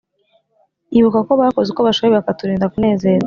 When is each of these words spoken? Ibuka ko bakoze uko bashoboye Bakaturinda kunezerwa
Ibuka 0.97 1.19
ko 1.27 1.31
bakoze 1.41 1.67
uko 1.71 1.81
bashoboye 1.87 2.13
Bakaturinda 2.19 2.71
kunezerwa 2.73 3.19